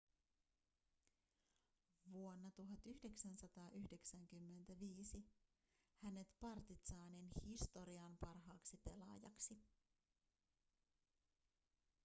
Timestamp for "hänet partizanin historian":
6.01-8.17